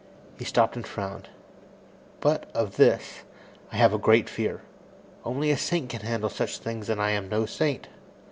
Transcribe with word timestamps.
He 0.39 0.45
stopped 0.45 0.75
and 0.75 0.87
frowned. 0.87 1.29
"But, 2.21 2.49
of 2.55 2.77
this, 2.77 3.21
I 3.71 3.75
have 3.75 3.93
a 3.93 3.99
great 3.99 4.27
fear. 4.29 4.63
Only 5.23 5.51
a 5.51 5.57
saint 5.59 5.89
can 5.91 6.01
handle 6.01 6.31
such 6.31 6.57
things, 6.57 6.89
and 6.89 6.99
I 6.99 7.11
am 7.11 7.29
no 7.29 7.45
saint." 7.45 7.87